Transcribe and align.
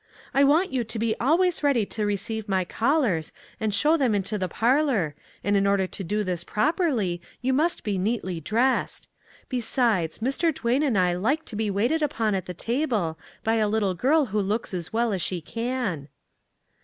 "I 0.33 0.43
want 0.43 0.71
you 0.73 0.83
to 0.83 0.97
be 0.97 1.15
always 1.19 1.61
ready 1.61 1.85
to 1.85 2.07
receive 2.07 2.49
my 2.49 2.65
callers 2.65 3.31
and 3.59 3.71
show 3.71 3.97
them 3.97 4.15
into 4.15 4.35
the 4.35 4.47
parlor, 4.49 5.13
and 5.43 5.55
in 5.55 5.67
order 5.67 5.85
to 5.85 6.03
do 6.03 6.23
this 6.23 6.43
properly 6.43 7.21
you 7.43 7.53
must 7.53 7.83
be 7.83 7.99
neatly 7.99 8.39
dressed; 8.41 9.07
be 9.47 9.61
sides, 9.61 10.17
Mr. 10.17 10.51
Duane 10.51 10.81
and 10.81 10.97
I 10.97 11.13
like 11.13 11.45
to 11.45 11.55
be 11.55 11.69
waited 11.69 12.01
upon 12.01 12.33
at 12.33 12.47
the 12.47 12.55
table 12.55 13.19
by 13.43 13.57
a 13.57 13.69
little 13.69 13.93
girl 13.93 14.25
who 14.33 14.39
looks 14.39 14.73
as 14.73 14.91
well 14.91 15.13
as 15.13 15.21
she 15.21 15.39
can." 15.39 16.07